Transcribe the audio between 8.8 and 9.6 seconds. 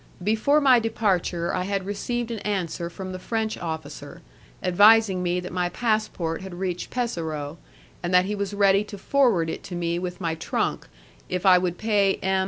to forward